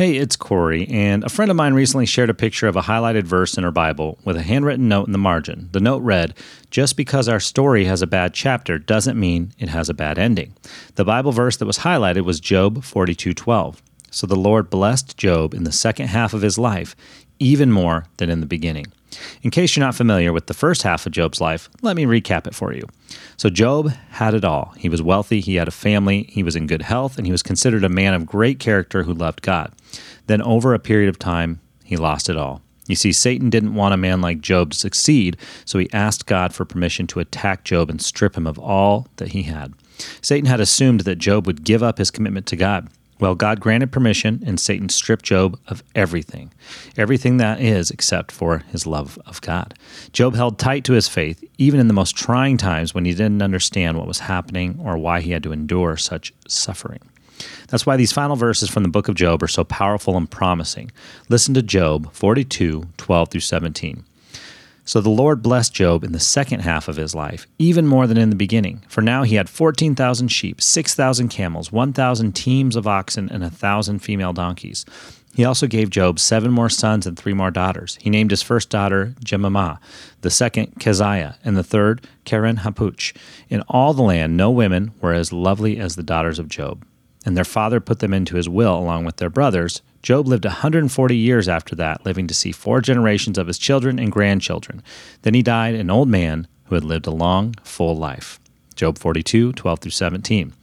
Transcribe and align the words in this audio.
Hey, 0.00 0.16
it's 0.16 0.34
Corey, 0.34 0.88
and 0.88 1.22
a 1.24 1.28
friend 1.28 1.50
of 1.50 1.58
mine 1.58 1.74
recently 1.74 2.06
shared 2.06 2.30
a 2.30 2.32
picture 2.32 2.66
of 2.66 2.74
a 2.74 2.80
highlighted 2.80 3.24
verse 3.24 3.58
in 3.58 3.64
her 3.64 3.70
Bible 3.70 4.18
with 4.24 4.34
a 4.34 4.42
handwritten 4.42 4.88
note 4.88 5.04
in 5.04 5.12
the 5.12 5.18
margin. 5.18 5.68
The 5.72 5.80
note 5.80 6.00
read, 6.00 6.32
Just 6.70 6.96
because 6.96 7.28
our 7.28 7.38
story 7.38 7.84
has 7.84 8.00
a 8.00 8.06
bad 8.06 8.32
chapter 8.32 8.78
doesn't 8.78 9.20
mean 9.20 9.52
it 9.58 9.68
has 9.68 9.90
a 9.90 9.92
bad 9.92 10.18
ending. 10.18 10.54
The 10.94 11.04
Bible 11.04 11.32
verse 11.32 11.58
that 11.58 11.66
was 11.66 11.80
highlighted 11.80 12.22
was 12.22 12.40
Job 12.40 12.78
42:12. 12.78 13.82
So 14.10 14.26
the 14.26 14.36
Lord 14.36 14.70
blessed 14.70 15.16
Job 15.16 15.54
in 15.54 15.64
the 15.64 15.72
second 15.72 16.08
half 16.08 16.34
of 16.34 16.42
his 16.42 16.58
life 16.58 16.94
even 17.40 17.72
more 17.72 18.04
than 18.18 18.30
in 18.30 18.40
the 18.40 18.46
beginning. 18.46 18.86
In 19.42 19.50
case 19.50 19.74
you're 19.74 19.84
not 19.84 19.94
familiar 19.94 20.32
with 20.32 20.46
the 20.46 20.54
first 20.54 20.82
half 20.82 21.04
of 21.06 21.12
Job's 21.12 21.40
life, 21.40 21.68
let 21.82 21.96
me 21.96 22.04
recap 22.04 22.46
it 22.46 22.54
for 22.54 22.72
you. 22.72 22.86
So, 23.36 23.50
Job 23.50 23.90
had 24.10 24.34
it 24.34 24.44
all. 24.44 24.72
He 24.76 24.88
was 24.88 25.02
wealthy, 25.02 25.40
he 25.40 25.56
had 25.56 25.66
a 25.66 25.72
family, 25.72 26.24
he 26.30 26.42
was 26.42 26.54
in 26.54 26.68
good 26.68 26.82
health, 26.82 27.16
and 27.16 27.26
he 27.26 27.32
was 27.32 27.42
considered 27.42 27.82
a 27.82 27.88
man 27.88 28.14
of 28.14 28.26
great 28.26 28.60
character 28.60 29.02
who 29.02 29.14
loved 29.14 29.42
God. 29.42 29.72
Then, 30.26 30.42
over 30.42 30.74
a 30.74 30.78
period 30.78 31.08
of 31.08 31.18
time, 31.18 31.60
he 31.82 31.96
lost 31.96 32.28
it 32.28 32.36
all. 32.36 32.62
You 32.86 32.94
see, 32.94 33.12
Satan 33.12 33.50
didn't 33.50 33.74
want 33.74 33.94
a 33.94 33.96
man 33.96 34.20
like 34.20 34.40
Job 34.40 34.70
to 34.72 34.78
succeed, 34.78 35.36
so 35.64 35.78
he 35.78 35.92
asked 35.92 36.26
God 36.26 36.54
for 36.54 36.64
permission 36.64 37.06
to 37.08 37.20
attack 37.20 37.64
Job 37.64 37.88
and 37.88 38.00
strip 38.00 38.36
him 38.36 38.46
of 38.46 38.58
all 38.58 39.08
that 39.16 39.28
he 39.28 39.44
had. 39.44 39.72
Satan 40.22 40.46
had 40.46 40.60
assumed 40.60 41.00
that 41.00 41.18
Job 41.18 41.46
would 41.46 41.64
give 41.64 41.82
up 41.82 41.98
his 41.98 42.10
commitment 42.10 42.46
to 42.46 42.56
God. 42.56 42.88
Well, 43.20 43.34
God 43.34 43.60
granted 43.60 43.92
permission, 43.92 44.42
and 44.46 44.58
Satan 44.58 44.88
stripped 44.88 45.26
Job 45.26 45.58
of 45.68 45.84
everything, 45.94 46.52
everything 46.96 47.36
that 47.36 47.60
is 47.60 47.90
except 47.90 48.32
for 48.32 48.64
his 48.72 48.86
love 48.86 49.18
of 49.26 49.42
God. 49.42 49.74
Job 50.14 50.34
held 50.34 50.58
tight 50.58 50.84
to 50.84 50.94
his 50.94 51.06
faith, 51.06 51.44
even 51.58 51.78
in 51.78 51.86
the 51.86 51.94
most 51.94 52.16
trying 52.16 52.56
times 52.56 52.94
when 52.94 53.04
he 53.04 53.12
didn't 53.12 53.42
understand 53.42 53.98
what 53.98 54.06
was 54.06 54.20
happening 54.20 54.80
or 54.82 54.96
why 54.96 55.20
he 55.20 55.32
had 55.32 55.42
to 55.42 55.52
endure 55.52 55.98
such 55.98 56.32
suffering. 56.48 57.00
That's 57.68 57.84
why 57.84 57.96
these 57.96 58.12
final 58.12 58.36
verses 58.36 58.70
from 58.70 58.82
the 58.82 58.88
book 58.88 59.08
of 59.08 59.14
Job 59.14 59.42
are 59.42 59.48
so 59.48 59.64
powerful 59.64 60.16
and 60.16 60.30
promising. 60.30 60.90
Listen 61.28 61.52
to 61.54 61.62
Job 61.62 62.12
42 62.14 62.88
12 62.96 63.28
through 63.28 63.40
17. 63.40 64.04
So 64.90 65.00
the 65.00 65.08
Lord 65.08 65.40
blessed 65.40 65.72
Job 65.72 66.02
in 66.02 66.10
the 66.10 66.18
second 66.18 66.62
half 66.62 66.88
of 66.88 66.96
his 66.96 67.14
life, 67.14 67.46
even 67.60 67.86
more 67.86 68.08
than 68.08 68.16
in 68.16 68.28
the 68.28 68.34
beginning. 68.34 68.82
For 68.88 69.02
now 69.02 69.22
he 69.22 69.36
had 69.36 69.48
14,000 69.48 70.26
sheep, 70.26 70.60
6,000 70.60 71.28
camels, 71.28 71.70
1,000 71.70 72.32
teams 72.32 72.74
of 72.74 72.88
oxen, 72.88 73.28
and 73.30 73.44
a 73.44 73.46
1,000 73.46 74.00
female 74.00 74.32
donkeys. 74.32 74.84
He 75.32 75.44
also 75.44 75.68
gave 75.68 75.90
Job 75.90 76.18
seven 76.18 76.50
more 76.50 76.68
sons 76.68 77.06
and 77.06 77.16
three 77.16 77.34
more 77.34 77.52
daughters. 77.52 77.98
He 78.00 78.10
named 78.10 78.32
his 78.32 78.42
first 78.42 78.68
daughter 78.68 79.14
Jemimah, 79.24 79.78
the 80.22 80.30
second 80.30 80.80
Keziah, 80.80 81.38
and 81.44 81.56
the 81.56 81.62
third 81.62 82.04
Keren 82.24 82.56
Happuch. 82.56 83.16
In 83.48 83.62
all 83.68 83.94
the 83.94 84.02
land, 84.02 84.36
no 84.36 84.50
women 84.50 84.90
were 85.00 85.12
as 85.12 85.32
lovely 85.32 85.78
as 85.78 85.94
the 85.94 86.02
daughters 86.02 86.40
of 86.40 86.48
Job. 86.48 86.84
And 87.24 87.36
their 87.36 87.44
father 87.44 87.80
put 87.80 87.98
them 87.98 88.14
into 88.14 88.36
his 88.36 88.48
will 88.48 88.78
along 88.78 89.04
with 89.04 89.16
their 89.16 89.30
brothers, 89.30 89.82
Job 90.02 90.26
lived 90.26 90.46
140 90.46 91.16
years 91.16 91.48
after 91.48 91.76
that, 91.76 92.06
living 92.06 92.26
to 92.26 92.34
see 92.34 92.52
four 92.52 92.80
generations 92.80 93.36
of 93.36 93.46
his 93.46 93.58
children 93.58 93.98
and 93.98 94.10
grandchildren. 94.10 94.82
Then 95.22 95.34
he 95.34 95.42
died 95.42 95.74
an 95.74 95.90
old 95.90 96.08
man 96.08 96.48
who 96.64 96.74
had 96.74 96.84
lived 96.84 97.06
a 97.06 97.10
long, 97.10 97.54
full 97.62 97.96
life. 97.96 98.40
Job 98.74 98.96
42, 98.96 99.52
12 99.52 99.78
through 99.80 99.90
17. 99.90 100.54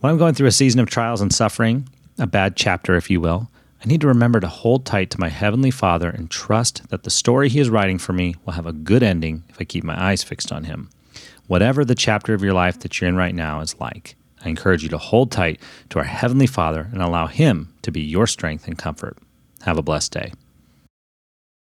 When 0.00 0.10
I'm 0.10 0.18
going 0.18 0.34
through 0.34 0.48
a 0.48 0.52
season 0.52 0.80
of 0.80 0.90
trials 0.90 1.22
and 1.22 1.32
suffering, 1.32 1.88
a 2.18 2.26
bad 2.26 2.56
chapter, 2.56 2.96
if 2.96 3.08
you 3.08 3.20
will, 3.20 3.50
I 3.82 3.86
need 3.86 4.02
to 4.02 4.08
remember 4.08 4.40
to 4.40 4.48
hold 4.48 4.84
tight 4.84 5.08
to 5.10 5.20
my 5.20 5.28
Heavenly 5.28 5.70
Father 5.70 6.10
and 6.10 6.30
trust 6.30 6.90
that 6.90 7.04
the 7.04 7.10
story 7.10 7.48
He 7.48 7.60
is 7.60 7.70
writing 7.70 7.96
for 7.96 8.12
me 8.12 8.34
will 8.44 8.52
have 8.52 8.66
a 8.66 8.74
good 8.74 9.02
ending 9.02 9.44
if 9.48 9.56
I 9.58 9.64
keep 9.64 9.84
my 9.84 9.98
eyes 9.98 10.22
fixed 10.22 10.52
on 10.52 10.64
Him. 10.64 10.90
Whatever 11.46 11.84
the 11.84 11.94
chapter 11.94 12.34
of 12.34 12.42
your 12.42 12.52
life 12.52 12.80
that 12.80 13.00
you're 13.00 13.08
in 13.08 13.16
right 13.16 13.34
now 13.34 13.60
is 13.60 13.80
like, 13.80 14.16
I 14.44 14.48
encourage 14.48 14.82
you 14.82 14.88
to 14.90 14.98
hold 14.98 15.30
tight 15.30 15.60
to 15.90 15.98
our 15.98 16.04
Heavenly 16.04 16.46
Father 16.46 16.88
and 16.92 17.02
allow 17.02 17.26
Him 17.26 17.74
to 17.82 17.90
be 17.90 18.00
your 18.00 18.26
strength 18.26 18.66
and 18.66 18.78
comfort. 18.78 19.18
Have 19.62 19.78
a 19.78 19.82
blessed 19.82 20.12
day. 20.12 20.32